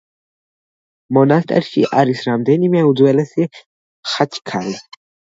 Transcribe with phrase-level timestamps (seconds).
[1.17, 3.45] მონასტერში არის რამდენიმე უძველესი
[4.15, 4.73] ხაჩქარი.